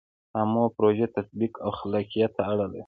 عامه 0.37 0.63
پروژو 0.77 1.05
تطبیق 1.17 1.53
او 1.63 1.71
خلاقیت 1.79 2.31
ته 2.37 2.41
اړ 2.51 2.57
دی. 2.73 2.79